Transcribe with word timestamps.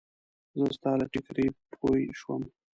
زه 0.59 0.65
ستا 0.77 0.91
له 0.99 1.05
ټیکري 1.13 1.47
پوی 1.79 2.01
شوم. 2.19 2.43